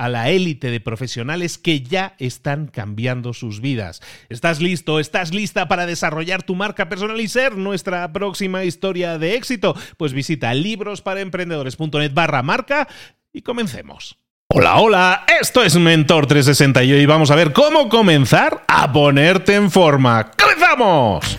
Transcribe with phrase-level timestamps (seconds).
[0.00, 4.00] a la élite de profesionales que ya están cambiando sus vidas.
[4.30, 4.98] ¿Estás listo?
[4.98, 9.76] ¿Estás lista para desarrollar tu marca personal y ser nuestra próxima historia de éxito?
[9.98, 12.88] Pues visita librosparaemprendedores.net barra marca
[13.30, 14.16] y comencemos.
[14.48, 19.70] Hola, hola, esto es Mentor 360 y vamos a ver cómo comenzar a ponerte en
[19.70, 20.30] forma.
[20.30, 21.36] ¡Comenzamos!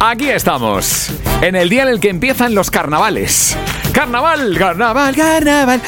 [0.00, 3.56] Aquí estamos, en el día en el que empiezan los carnavales.
[3.92, 5.80] Carnaval, carnaval, carnaval.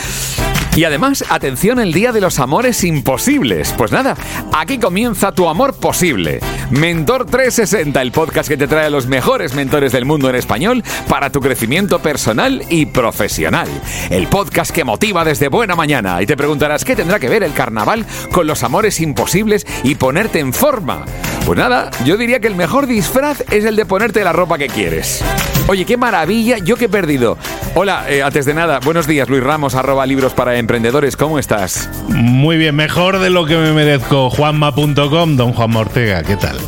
[0.77, 3.75] Y además, atención, el Día de los Amores Imposibles.
[3.77, 4.17] Pues nada,
[4.53, 6.41] aquí comienza tu amor posible.
[6.71, 10.85] Mentor 360, el podcast que te trae a los mejores mentores del mundo en español
[11.09, 13.69] para tu crecimiento personal y profesional.
[14.11, 16.23] El podcast que motiva desde buena mañana.
[16.23, 20.39] Y te preguntarás, ¿qué tendrá que ver el carnaval con los amores imposibles y ponerte
[20.39, 21.05] en forma?
[21.45, 24.69] Pues nada, yo diría que el mejor disfraz es el de ponerte la ropa que
[24.69, 25.23] quieres.
[25.71, 27.39] Oye, qué maravilla, yo que he perdido.
[27.77, 31.89] Hola, eh, antes de nada, buenos días, Luis Ramos, arroba libros para emprendedores, ¿cómo estás?
[32.09, 34.31] Muy bien, mejor de lo que me merezco.
[34.31, 36.59] Juanma.com, don Juan Ortega, ¿qué tal?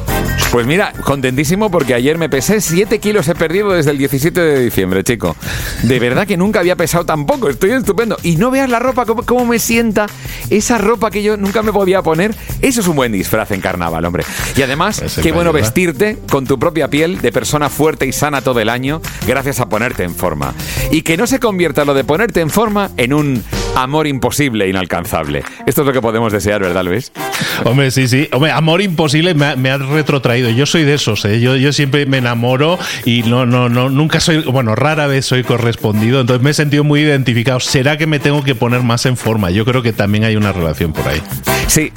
[0.53, 4.61] Pues mira, contentísimo porque ayer me pesé 7 kilos he perdido desde el 17 de
[4.61, 5.35] diciembre, chico.
[5.83, 8.19] De verdad que nunca había pesado tan poco, estoy estupendo.
[8.23, 10.09] Y no veas la ropa, cómo, me sienta
[10.51, 12.35] esa ropa que yo nunca me podía poner.
[12.61, 14.25] Eso es un buen disfraz en carnaval, hombre.
[14.55, 18.61] Y además, qué bueno vestirte con tu propia piel de persona fuerte y sana todo
[18.61, 18.92] el año
[19.27, 20.55] gracias a ponerte en forma.
[20.91, 23.43] Y que no se convierta lo de ponerte en forma en un
[23.77, 25.43] amor imposible, inalcanzable.
[25.67, 27.13] Esto es lo que podemos desear, ¿verdad, Luis?
[27.65, 28.29] Hombre, sí, sí.
[28.33, 31.41] Hombre, amor imposible me me ha retrotraído yo soy de esos, ¿eh?
[31.41, 35.45] yo, yo siempre me enamoro y no, no, no, nunca soy, bueno, rara vez soy
[35.45, 37.61] correspondido, entonces me he sentido muy identificado.
[37.61, 39.51] ¿Será que me tengo que poner más en forma?
[39.51, 41.21] Yo creo que también hay una relación por ahí.
[41.67, 41.93] Sí,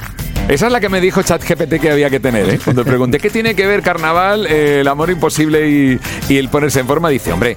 [0.48, 2.58] esa es la que me dijo ChatGPT que había que tener, ¿eh?
[2.62, 6.80] Cuando pregunté qué tiene que ver carnaval, eh, el amor imposible y, y, el ponerse
[6.80, 7.56] en forma, dice, hombre,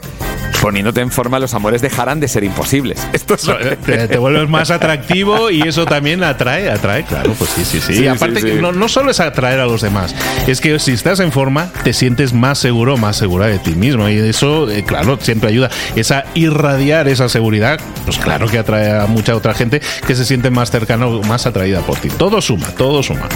[0.61, 2.99] poniéndote en forma los amores dejarán de ser imposibles.
[3.13, 8.03] Esto te, vuelves más atractivo y eso también atrae, atrae, claro, pues sí, sí, sí.
[8.03, 10.15] y aparte, No, no solo es atraer a los demás,
[10.47, 14.09] es que si estás en forma, te sientes más seguro, más segura de ti mismo.
[14.09, 15.69] Y eso, eh, claro, siempre ayuda.
[15.95, 20.49] Esa irradiar esa seguridad, pues claro que atrae a mucha otra gente que se siente
[20.49, 22.09] más cercana o más atraída por ti.
[22.09, 23.27] Todo suma, todo suma.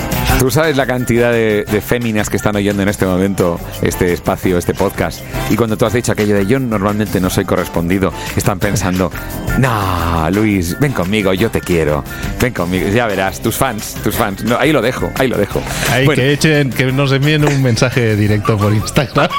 [0.43, 4.57] Tú sabes la cantidad de, de féminas que están oyendo en este momento este espacio,
[4.57, 5.21] este podcast.
[5.49, 9.09] Y cuando tú has dicho aquello de yo normalmente no soy correspondido, están pensando,
[9.57, 12.03] no, Luis, ven conmigo, yo te quiero.
[12.41, 14.43] Ven conmigo, ya verás, tus fans, tus fans.
[14.43, 15.61] No, ahí lo dejo, ahí lo dejo.
[15.89, 19.29] Ahí que echen, que nos envíen un mensaje directo por Instagram.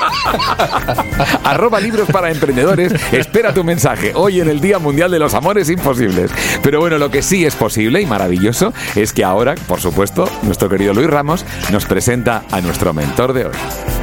[1.45, 2.95] Arroba libros para emprendedores.
[3.13, 6.31] Espera tu mensaje hoy en el Día Mundial de los Amores Imposibles.
[6.63, 10.71] Pero bueno, lo que sí es posible y maravilloso es que ahora, por supuesto, nuestro
[10.71, 13.94] querido Luis Ramos nos presenta a nuestro mentor de hoy.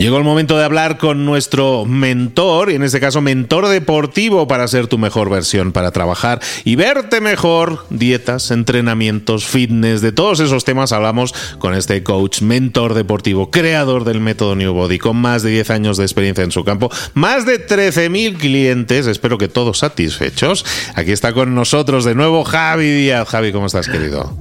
[0.00, 4.66] Llegó el momento de hablar con nuestro mentor, y en este caso mentor deportivo para
[4.66, 7.84] ser tu mejor versión, para trabajar y verte mejor.
[7.90, 14.20] Dietas, entrenamientos, fitness, de todos esos temas hablamos con este coach, mentor deportivo, creador del
[14.20, 17.62] método New Body, con más de 10 años de experiencia en su campo, más de
[17.68, 20.64] 13.000 clientes, espero que todos satisfechos.
[20.94, 23.28] Aquí está con nosotros de nuevo Javi Díaz.
[23.28, 24.34] Javi, ¿cómo estás, querido?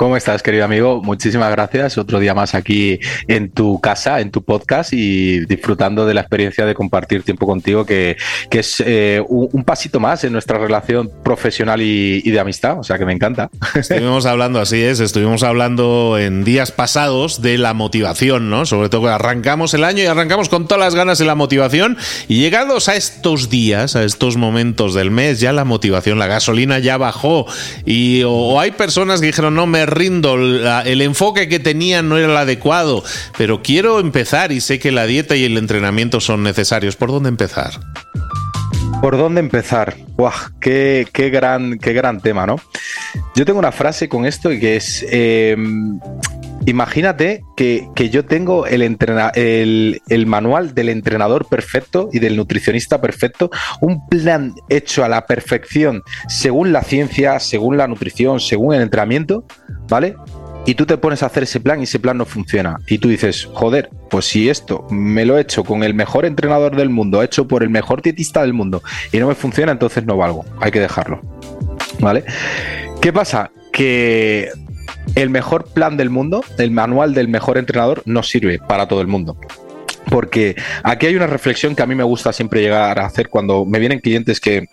[0.00, 1.02] ¿Cómo estás, querido amigo?
[1.02, 1.98] Muchísimas gracias.
[1.98, 2.98] Otro día más aquí
[3.28, 7.84] en tu casa, en tu podcast y disfrutando de la experiencia de compartir tiempo contigo,
[7.84, 8.16] que,
[8.50, 12.78] es eh, un, pasito más en nuestra relación profesional y, de amistad.
[12.78, 13.50] O sea que me encanta.
[13.74, 18.64] Estuvimos hablando, así es, estuvimos hablando en días pasados de la motivación, ¿no?
[18.64, 21.98] Sobre todo que arrancamos el año y arrancamos con todas las ganas en la motivación.
[22.26, 26.78] Y llegados a estos días, a estos momentos del mes, ya la motivación, la gasolina
[26.78, 27.44] ya bajó.
[27.84, 32.28] Y o hay personas que dijeron, no, me rindo, el enfoque que tenía no era
[32.28, 33.04] el adecuado,
[33.36, 36.96] pero quiero empezar y sé que la dieta y el entrenamiento son necesarios.
[36.96, 37.72] ¿Por dónde empezar?
[39.00, 39.96] ¿Por dónde empezar?
[40.60, 42.56] qué, gran, qué gran tema, ¿no?
[43.34, 45.04] Yo tengo una frase con esto y que es...
[45.08, 45.98] Em,
[46.66, 54.06] imagínate que, yo tengo el, el, manual del entrenador perfecto y del nutricionista perfecto, un
[54.08, 59.44] plan hecho a la perfección según la ciencia, según la nutrición, según el entrenamiento,
[59.88, 60.14] ¿vale?
[60.66, 62.78] Y tú te pones a hacer ese plan y ese plan no funciona.
[62.86, 66.76] Y tú dices, joder, pues si esto me lo he hecho con el mejor entrenador
[66.76, 70.16] del mundo, hecho por el mejor dietista del mundo, y no me funciona, entonces no
[70.16, 70.44] valgo.
[70.60, 71.22] Hay que dejarlo.
[71.98, 72.24] ¿Vale?
[73.00, 73.50] ¿Qué pasa?
[73.72, 74.50] Que
[75.14, 79.06] el mejor plan del mundo, el manual del mejor entrenador, no sirve para todo el
[79.06, 79.36] mundo.
[80.08, 83.64] Porque aquí hay una reflexión que a mí me gusta siempre llegar a hacer cuando
[83.64, 84.68] me vienen clientes que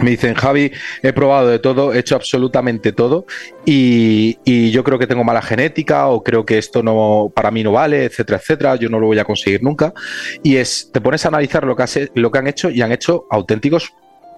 [0.00, 0.72] me dicen, Javi,
[1.02, 3.26] he probado de todo, he hecho absolutamente todo
[3.66, 4.38] y,
[4.70, 8.04] yo creo que tengo mala genética o creo que esto no para mí no vale,
[8.04, 9.92] etcétera, etcétera, yo no lo voy a conseguir nunca.
[10.42, 13.26] Y es, te pones a analizar lo que, lo que han hecho y han hecho
[13.30, 13.92] auténticos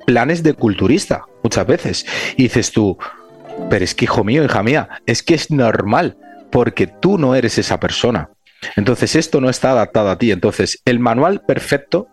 [0.06, 2.06] planes de culturista muchas veces.
[2.36, 2.98] Y dices tú,
[3.70, 6.16] pero es que hijo mío, hija mía, es que es normal
[6.50, 8.30] porque tú no eres esa persona.
[8.76, 10.30] Entonces esto no está adaptado a ti.
[10.30, 12.08] Entonces el manual perfecto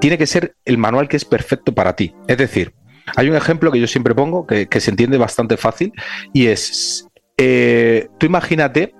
[0.00, 2.14] tiene que ser el manual que es perfecto para ti.
[2.26, 2.74] Es decir,
[3.16, 5.92] hay un ejemplo que yo siempre pongo que, se entiende bastante fácil
[6.32, 7.06] y es,
[7.36, 8.94] eh, tú imagínate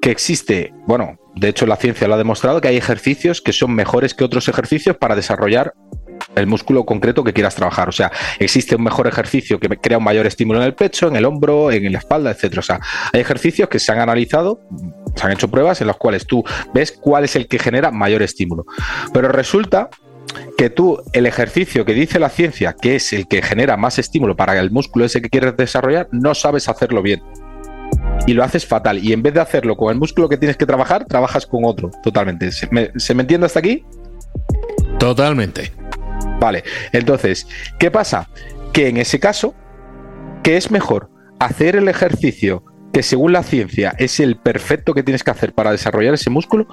[0.00, 3.74] que existe, bueno, de hecho la ciencia lo ha demostrado, que hay ejercicios que son
[3.74, 5.74] mejores que otros ejercicios para desarrollar
[6.36, 7.88] el músculo concreto que quieras trabajar.
[7.88, 11.16] O sea, existe un mejor ejercicio que crea un mayor estímulo en el pecho, en
[11.16, 12.60] el hombro, en la espalda, etcétera.
[12.60, 12.80] O sea,
[13.12, 14.60] hay ejercicios que se han analizado,
[15.14, 18.22] se han hecho pruebas en las cuales tú ves cuál es el que genera mayor
[18.22, 18.64] estímulo.
[19.12, 19.88] Pero resulta
[20.56, 24.36] que tú el ejercicio que dice la ciencia, que es el que genera más estímulo
[24.36, 27.22] para el músculo ese que quieres desarrollar, no sabes hacerlo bien.
[28.26, 29.02] Y lo haces fatal.
[29.02, 31.90] Y en vez de hacerlo con el músculo que tienes que trabajar, trabajas con otro.
[32.02, 32.52] Totalmente.
[32.52, 32.90] ¿Se me,
[33.22, 33.84] entiende hasta aquí?
[34.98, 35.72] Totalmente.
[36.40, 36.64] Vale.
[36.92, 37.46] Entonces,
[37.78, 38.28] ¿qué pasa?
[38.72, 39.54] Que en ese caso,
[40.42, 41.10] ¿qué es mejor?
[41.38, 45.70] Hacer el ejercicio que según la ciencia es el perfecto que tienes que hacer para
[45.70, 46.66] desarrollar ese músculo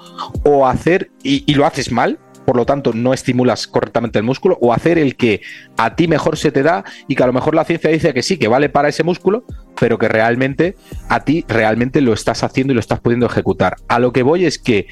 [0.44, 2.18] o hacer y lo haces mal
[2.48, 5.42] por lo tanto no estimulas correctamente el músculo, o hacer el que
[5.76, 8.22] a ti mejor se te da y que a lo mejor la ciencia dice que
[8.22, 9.44] sí, que vale para ese músculo,
[9.78, 10.74] pero que realmente
[11.10, 13.76] a ti realmente lo estás haciendo y lo estás pudiendo ejecutar.
[13.86, 14.86] A lo que voy es que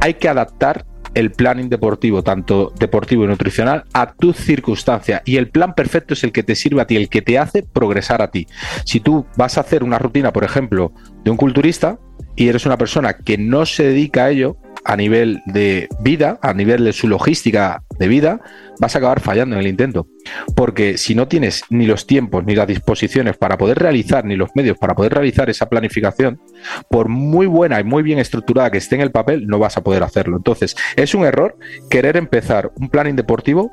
[0.00, 0.84] hay que adaptar
[1.14, 5.22] el planning deportivo, tanto deportivo y nutricional, a tu circunstancia.
[5.24, 7.62] Y el plan perfecto es el que te sirve a ti, el que te hace
[7.62, 8.46] progresar a ti.
[8.84, 10.92] Si tú vas a hacer una rutina, por ejemplo,
[11.24, 11.98] de un culturista
[12.36, 16.54] y eres una persona que no se dedica a ello, a nivel de vida, a
[16.54, 18.40] nivel de su logística de vida,
[18.80, 20.08] vas a acabar fallando en el intento.
[20.56, 24.50] Porque si no tienes ni los tiempos, ni las disposiciones para poder realizar, ni los
[24.54, 26.40] medios para poder realizar esa planificación,
[26.88, 29.82] por muy buena y muy bien estructurada que esté en el papel, no vas a
[29.82, 30.38] poder hacerlo.
[30.38, 31.56] Entonces, es un error
[31.90, 33.70] querer empezar un planning deportivo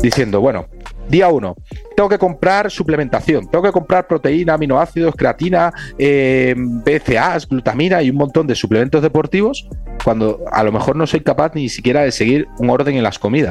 [0.00, 0.66] diciendo, bueno,
[1.08, 1.56] Día 1.
[1.94, 8.16] Tengo que comprar suplementación, tengo que comprar proteína, aminoácidos, creatina, eh, BCAAs, glutamina y un
[8.16, 9.68] montón de suplementos deportivos,
[10.02, 13.18] cuando a lo mejor no soy capaz ni siquiera de seguir un orden en las
[13.18, 13.41] comidas.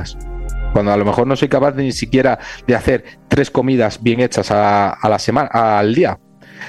[0.73, 4.51] Cuando a lo mejor no soy capaz ni siquiera de hacer tres comidas bien hechas
[4.51, 6.17] a, a la semana, al día.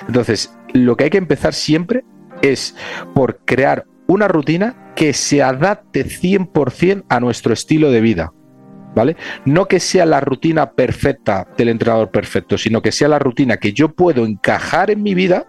[0.07, 2.05] Entonces, lo que hay que empezar siempre
[2.43, 2.75] es
[3.15, 8.33] por crear una rutina que se adapte 100% a nuestro estilo de vida.
[8.95, 9.17] ¿vale?
[9.45, 13.73] No que sea la rutina perfecta del entrenador perfecto, sino que sea la rutina que
[13.73, 15.47] yo puedo encajar en mi vida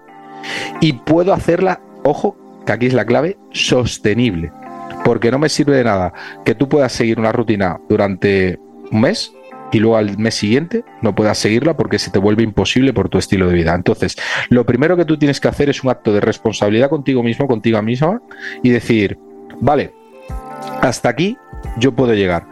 [0.81, 4.51] y puedo hacerla, ojo, que aquí es la clave, sostenible.
[5.03, 6.13] Porque no me sirve de nada
[6.45, 8.59] que tú puedas seguir una rutina durante
[8.91, 9.33] un mes
[9.71, 13.17] y luego al mes siguiente no puedas seguirla porque se te vuelve imposible por tu
[13.17, 13.73] estilo de vida.
[13.73, 14.15] Entonces,
[14.49, 17.81] lo primero que tú tienes que hacer es un acto de responsabilidad contigo mismo, contigo
[17.81, 18.21] misma
[18.61, 19.17] y decir,
[19.59, 19.93] vale,
[20.81, 21.37] hasta aquí
[21.77, 22.45] yo puedo llegar.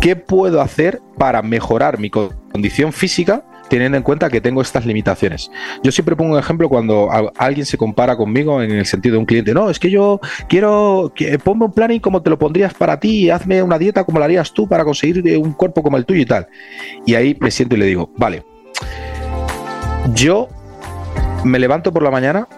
[0.00, 5.50] ¿Qué puedo hacer para mejorar mi condición física teniendo en cuenta que tengo estas limitaciones.
[5.82, 9.26] Yo siempre pongo un ejemplo cuando alguien se compara conmigo en el sentido de un
[9.26, 12.98] cliente, no, es que yo quiero, que, ponme un planning como te lo pondrías para
[12.98, 16.22] ti hazme una dieta como la harías tú para conseguir un cuerpo como el tuyo
[16.22, 16.46] y tal.
[17.06, 18.44] Y ahí me siento y le digo, vale,
[20.14, 20.48] yo
[21.44, 22.48] me levanto por la mañana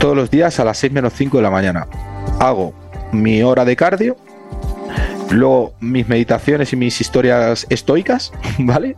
[0.00, 1.86] todos los días a las 6 menos 5 de la mañana.
[2.38, 2.74] Hago
[3.12, 4.16] mi hora de cardio,
[5.30, 8.96] luego mis meditaciones y mis historias estoicas, ¿vale?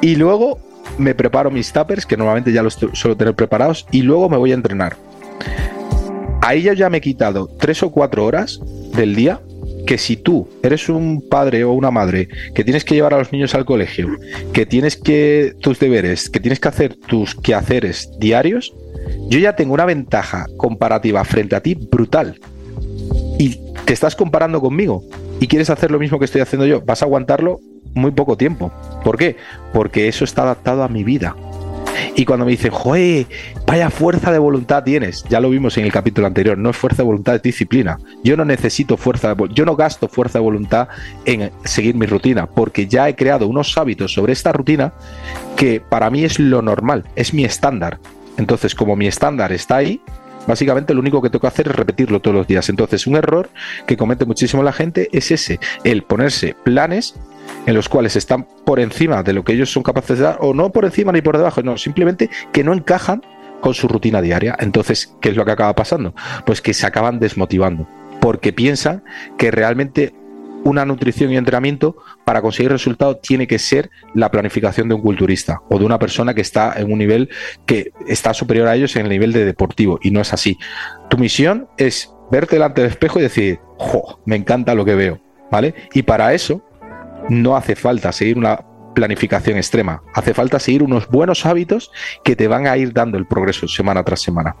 [0.00, 0.58] Y luego
[0.98, 4.52] me preparo mis tuppers, que normalmente ya los suelo tener preparados, y luego me voy
[4.52, 4.96] a entrenar.
[6.40, 8.60] Ahí yo ya me he quitado tres o cuatro horas
[8.96, 9.40] del día
[9.86, 13.32] que si tú eres un padre o una madre que tienes que llevar a los
[13.32, 14.08] niños al colegio,
[14.52, 18.74] que tienes que tus deberes, que tienes que hacer tus quehaceres diarios,
[19.28, 22.38] yo ya tengo una ventaja comparativa frente a ti brutal.
[23.38, 25.04] Y te estás comparando conmigo
[25.40, 27.60] y quieres hacer lo mismo que estoy haciendo yo, vas a aguantarlo
[27.94, 28.72] muy poco tiempo.
[29.04, 29.36] ¿Por qué?
[29.72, 31.34] Porque eso está adaptado a mi vida.
[32.14, 33.26] Y cuando me dicen, joder,
[33.66, 37.02] vaya fuerza de voluntad tienes, ya lo vimos en el capítulo anterior, no es fuerza
[37.02, 37.98] de voluntad, es disciplina.
[38.22, 40.88] Yo no necesito fuerza de voluntad, yo no gasto fuerza de voluntad
[41.24, 44.92] en seguir mi rutina, porque ya he creado unos hábitos sobre esta rutina
[45.56, 47.98] que para mí es lo normal, es mi estándar.
[48.36, 50.00] Entonces, como mi estándar está ahí,
[50.46, 52.68] Básicamente lo único que tengo que hacer es repetirlo todos los días.
[52.68, 53.50] Entonces, un error
[53.86, 57.14] que comete muchísimo la gente es ese, el ponerse planes
[57.66, 60.54] en los cuales están por encima de lo que ellos son capaces de dar, o
[60.54, 63.22] no por encima ni por debajo, no, simplemente que no encajan
[63.60, 64.56] con su rutina diaria.
[64.58, 66.14] Entonces, ¿qué es lo que acaba pasando?
[66.44, 67.88] Pues que se acaban desmotivando,
[68.20, 69.04] porque piensan
[69.38, 70.14] que realmente
[70.64, 75.60] una nutrición y entrenamiento para conseguir resultados tiene que ser la planificación de un culturista
[75.68, 77.28] o de una persona que está en un nivel
[77.66, 80.58] que está superior a ellos en el nivel de deportivo y no es así.
[81.08, 84.20] Tu misión es verte delante del espejo y decir, ¡jo!
[84.24, 85.74] Me encanta lo que veo, ¿vale?
[85.94, 86.62] Y para eso
[87.28, 88.58] no hace falta seguir una
[88.94, 91.90] planificación extrema, hace falta seguir unos buenos hábitos
[92.24, 94.54] que te van a ir dando el progreso semana tras semana.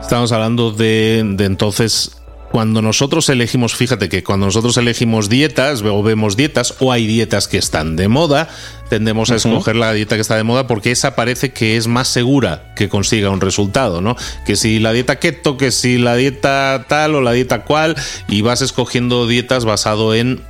[0.00, 6.36] Estamos hablando de, entonces cuando nosotros elegimos, fíjate que cuando nosotros elegimos dietas o vemos
[6.36, 8.48] dietas o hay dietas que están de moda,
[8.88, 12.08] tendemos a escoger la dieta que está de moda porque esa parece que es más
[12.08, 14.16] segura que consiga un resultado, ¿no?
[14.46, 17.96] Que si la dieta keto, que si la dieta tal o la dieta cual,
[18.28, 20.40] y vas escogiendo dietas basado en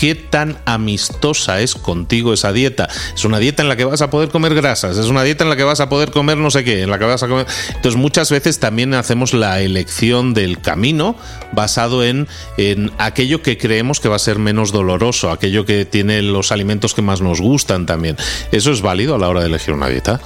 [0.00, 2.88] qué tan amistosa es contigo esa dieta.
[3.14, 5.50] Es una dieta en la que vas a poder comer grasas, es una dieta en
[5.50, 7.46] la que vas a poder comer no sé qué, en la que vas a comer...
[7.68, 11.16] Entonces muchas veces también hacemos la elección del camino
[11.52, 16.22] basado en, en aquello que creemos que va a ser menos doloroso, aquello que tiene
[16.22, 18.16] los alimentos que más nos gustan también.
[18.52, 20.18] ¿Eso es válido a la hora de elegir una dieta?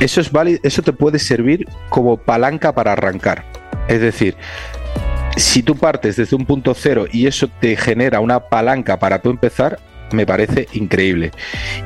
[0.00, 3.44] Eso es válido, eso te puede servir como palanca para arrancar.
[3.88, 4.36] Es decir,
[5.36, 9.30] si tú partes desde un punto cero y eso te genera una palanca para tú
[9.30, 9.78] empezar,
[10.12, 11.32] me parece increíble.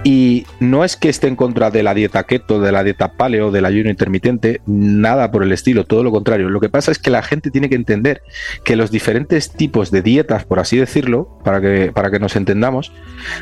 [0.05, 3.51] Y no es que esté en contra de la dieta keto, de la dieta paleo,
[3.51, 6.49] del ayuno intermitente, nada por el estilo, todo lo contrario.
[6.51, 8.23] Lo que pasa es que la gente tiene que entender
[8.65, 12.93] que los diferentes tipos de dietas, por así decirlo, para que, para que nos entendamos,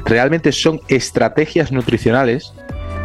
[0.05, 2.53] realmente son estrategias nutricionales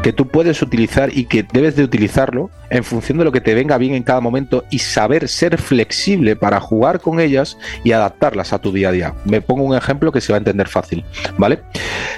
[0.04, 3.56] que tú puedes utilizar y que debes de utilizarlo en función de lo que te
[3.56, 8.52] venga bien en cada momento y saber ser flexible para jugar con ellas y adaptarlas
[8.52, 9.14] a tu día a día.
[9.24, 11.06] Me pongo un ejemplo que se va a entender fácil,
[11.38, 11.62] ¿vale?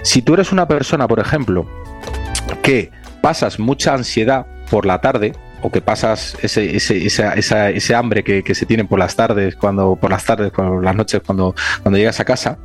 [0.02, 1.68] Si tú eres una persona, por ejemplo,
[2.64, 2.90] que
[3.22, 8.54] pasas mucha ansiedad por la tarde, o que pasas ese, ese, ese hambre que, que,
[8.54, 12.20] se tiene por las tardes, cuando, por las tardes, por las noches, cuando, cuando llegas
[12.20, 12.60] a casa,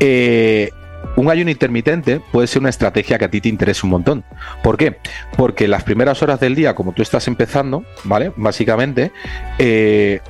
[0.00, 0.70] eh,
[1.16, 4.24] un ayuno intermitente puede ser una estrategia que a ti te interese un montón.
[4.62, 4.98] ¿Por qué?
[5.36, 8.32] Porque las primeras horas del día, como tú estás empezando, ¿vale?
[8.36, 9.12] Básicamente,
[9.58, 10.20] eh,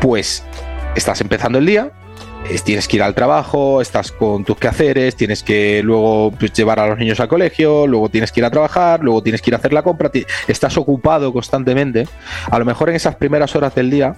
[0.00, 0.44] pues
[0.94, 1.92] estás empezando el día,
[2.64, 6.86] tienes que ir al trabajo, estás con tus quehaceres, tienes que luego pues, llevar a
[6.86, 9.58] los niños al colegio, luego tienes que ir a trabajar, luego tienes que ir a
[9.58, 10.10] hacer la compra,
[10.46, 12.08] estás ocupado constantemente.
[12.50, 14.14] A lo mejor en esas primeras horas del día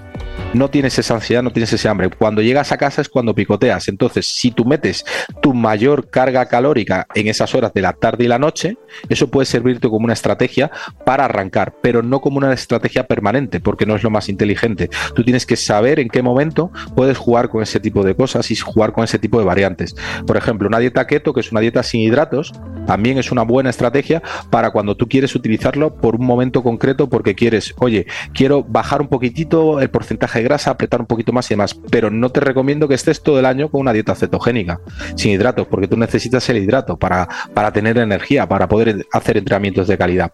[0.55, 2.11] no tienes esa ansiedad, no tienes ese hambre.
[2.11, 3.89] Cuando llegas a casa es cuando picoteas.
[3.89, 5.05] Entonces, si tú metes
[5.43, 8.77] tu mayor carga calórica en esas horas de la tarde y la noche,
[9.09, 10.71] eso puede servirte como una estrategia
[11.05, 14.91] para arrancar, pero no como una estrategia permanente, porque no es lo más inteligente.
[15.15, 18.57] Tú tienes que saber en qué momento puedes jugar con ese tipo de cosas y
[18.57, 19.97] jugar con ese tipo de variantes.
[20.27, 22.53] Por ejemplo, una dieta keto, que es una dieta sin hidratos,
[22.87, 27.35] también es una buena estrategia para cuando tú quieres utilizarlo por un momento concreto porque
[27.35, 31.55] quieres, oye, quiero bajar un poquitito el porcentaje de grasa, apretar un poquito más y
[31.55, 34.81] demás, pero no te recomiendo que estés todo el año con una dieta cetogénica,
[35.17, 39.89] sin hidratos, porque tú necesitas el hidrato para, para tener energía, para poder hacer entrenamientos
[39.89, 40.33] de calidad.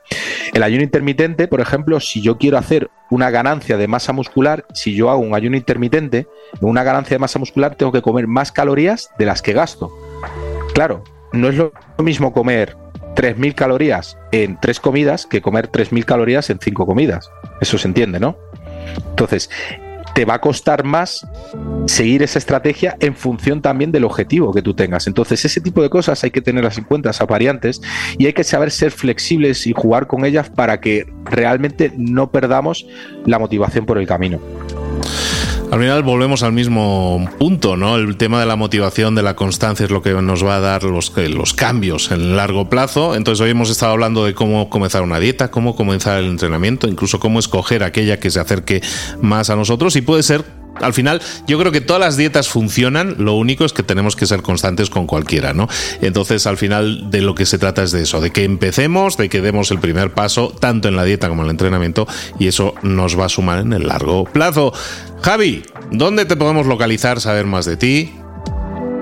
[0.52, 4.94] El ayuno intermitente, por ejemplo, si yo quiero hacer una ganancia de masa muscular, si
[4.94, 6.26] yo hago un ayuno intermitente,
[6.60, 9.90] una ganancia de masa muscular, tengo que comer más calorías de las que gasto.
[10.74, 12.76] Claro, no es lo mismo comer
[13.16, 17.30] 3.000 calorías en tres comidas que comer 3.000 calorías en cinco comidas.
[17.60, 18.36] Eso se entiende, ¿no?
[19.10, 19.50] Entonces,
[20.14, 21.26] te va a costar más
[21.86, 25.06] seguir esa estrategia en función también del objetivo que tú tengas.
[25.06, 27.82] Entonces, ese tipo de cosas hay que tenerlas en cuenta, esas variantes,
[28.16, 32.86] y hay que saber ser flexibles y jugar con ellas para que realmente no perdamos
[33.26, 34.40] la motivación por el camino.
[35.70, 37.96] Al final volvemos al mismo punto, ¿no?
[37.96, 40.84] El tema de la motivación, de la constancia es lo que nos va a dar
[40.84, 43.14] los, los cambios en largo plazo.
[43.16, 47.18] Entonces hoy hemos estado hablando de cómo comenzar una dieta, cómo comenzar el entrenamiento, incluso
[47.18, 48.80] cómo escoger aquella que se acerque
[49.20, 50.44] más a nosotros y puede ser
[50.80, 54.26] al final, yo creo que todas las dietas funcionan, lo único es que tenemos que
[54.26, 55.68] ser constantes con cualquiera, ¿no?
[56.00, 59.28] Entonces, al final, de lo que se trata es de eso, de que empecemos, de
[59.28, 62.06] que demos el primer paso, tanto en la dieta como en el entrenamiento,
[62.38, 64.72] y eso nos va a sumar en el largo plazo.
[65.22, 68.12] Javi, ¿dónde te podemos localizar, saber más de ti?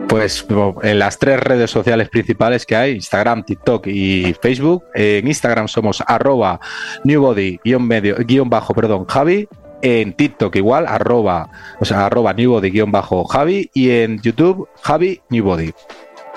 [0.09, 0.47] Pues
[0.83, 4.85] en las tres redes sociales principales que hay, Instagram, TikTok y Facebook.
[4.95, 6.61] En Instagram somos arroba
[7.05, 9.49] newbody-bajo, perdón, Javi
[9.85, 15.73] en TikTok igual, arroba, o sea, arroba newbody-javi y en YouTube, Javi Newbody.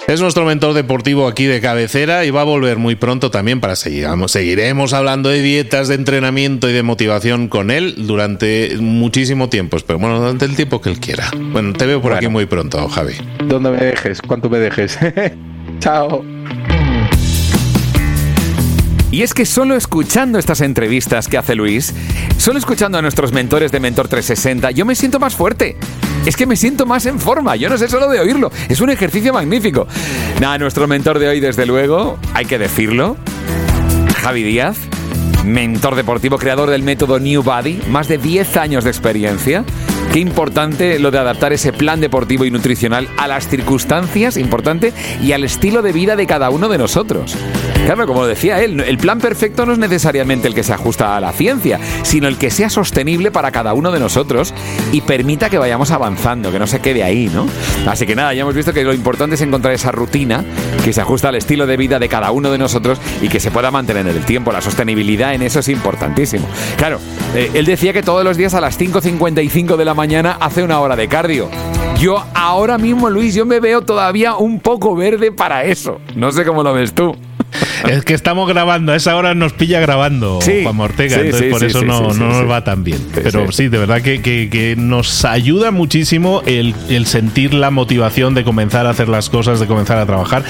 [0.05, 3.75] Es nuestro mentor deportivo aquí de cabecera y va a volver muy pronto también para
[3.75, 4.07] seguir.
[4.27, 9.77] Seguiremos hablando de dietas, de entrenamiento y de motivación con él durante muchísimo tiempo.
[9.85, 11.31] Pero bueno, durante el tiempo que él quiera.
[11.51, 13.13] Bueno, te veo por aquí muy pronto, Javi.
[13.45, 14.21] ¿Dónde me dejes?
[14.21, 14.99] ¿Cuánto me dejes?
[15.79, 16.36] Chao.
[19.09, 21.93] Y es que solo escuchando estas entrevistas que hace Luis,
[22.37, 25.77] solo escuchando a nuestros mentores de Mentor 360, yo me siento más fuerte.
[26.25, 28.89] Es que me siento más en forma, yo no sé solo de oírlo, es un
[28.89, 29.87] ejercicio magnífico.
[30.41, 33.15] Nada, nuestro mentor de hoy, desde luego, hay que decirlo,
[34.21, 34.77] Javi Díaz,
[35.45, 39.63] mentor deportivo, creador del método New Body, más de 10 años de experiencia.
[40.11, 45.33] Qué importante lo de adaptar ese plan deportivo y nutricional a las circunstancias, importante, y
[45.33, 47.35] al estilo de vida de cada uno de nosotros.
[47.85, 51.21] Claro, como decía él, el plan perfecto no es necesariamente el que se ajusta a
[51.21, 54.53] la ciencia, sino el que sea sostenible para cada uno de nosotros
[54.91, 57.47] y permita que vayamos avanzando, que no se quede ahí, ¿no?
[57.85, 60.43] Así que nada, ya hemos visto que lo importante es encontrar esa rutina
[60.83, 63.51] que se ajusta al estilo de vida de cada uno de nosotros y que se
[63.51, 64.51] pueda mantener en el tiempo.
[64.51, 66.47] La sostenibilidad en eso es importantísimo.
[66.75, 66.99] Claro,
[67.35, 70.81] eh, él decía que todos los días a las 5.55 de la mañana hace una
[70.81, 71.49] hora de cardio.
[71.97, 76.01] Yo ahora mismo, Luis, yo me veo todavía un poco verde para eso.
[76.13, 77.15] No sé cómo lo ves tú.
[77.89, 81.83] Es que estamos grabando, a esa hora nos pilla grabando Juan Ortega, entonces por eso
[81.83, 82.99] no, nos va tan bien.
[83.13, 88.91] Pero sí, de verdad que, nos ayuda muchísimo el, sentir la motivación de comenzar a
[88.91, 90.43] hacer las cosas, de comenzar a trabajar,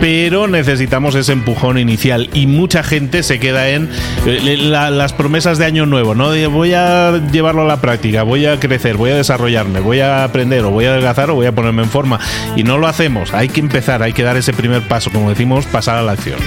[0.00, 3.88] pero necesitamos ese empujón inicial y mucha gente se queda en
[4.26, 6.32] eh, las promesas de año nuevo, ¿no?
[6.50, 10.64] voy a llevarlo a la práctica, voy a crecer, voy a desarrollarme, voy a aprender
[10.64, 12.20] o voy a adelgazar o voy a ponerme en forma
[12.56, 15.66] y no lo hacemos, hay que empezar, hay que dar ese primer paso, como decimos,
[15.66, 16.41] pasar a la acción.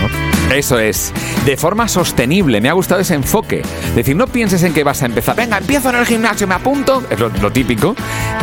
[0.54, 1.12] Eso es,
[1.46, 2.62] de forma sostenible.
[2.62, 3.62] Me ha gustado ese enfoque.
[3.62, 5.36] Es decir, no pienses en que vas a empezar.
[5.36, 7.04] Venga, empiezo en el gimnasio, me apunto.
[7.10, 7.96] Es lo, típico.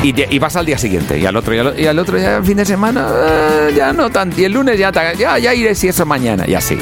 [0.03, 1.19] Y, vas al día siguiente.
[1.19, 4.41] Y al otro, y al, otro ya el fin de semana, eh, ya no tanto.
[4.41, 6.45] Y el lunes ya, ya, ya iré si eso mañana.
[6.47, 6.77] Y así.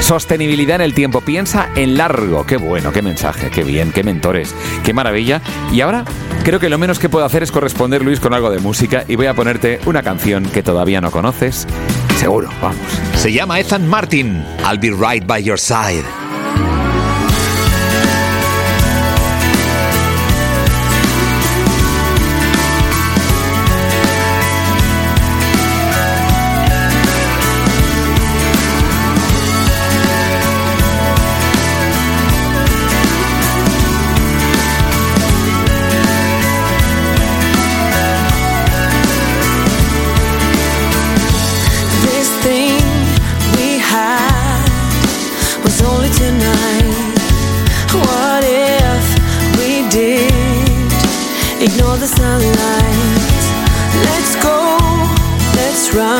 [0.00, 1.20] Sostenibilidad en el tiempo.
[1.20, 2.46] Piensa en largo.
[2.46, 5.42] Qué bueno, qué mensaje, qué bien, qué mentores, qué maravilla.
[5.72, 6.04] Y ahora
[6.42, 9.04] creo que lo menos que puedo hacer es corresponder, Luis, con algo de música.
[9.08, 11.66] Y voy a ponerte una canción que todavía no conoces
[12.20, 12.76] Seguro, vamos.
[13.16, 14.44] Se llama Ethan Martin.
[14.58, 16.19] I'll be right by your side.
[46.30, 46.84] tonight.
[47.92, 49.04] What if
[49.58, 50.92] we did
[51.66, 53.44] ignore the sunlight?
[54.06, 54.78] Let's go,
[55.56, 56.19] let's run.